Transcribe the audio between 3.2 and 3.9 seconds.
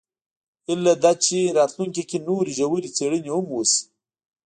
هم وشي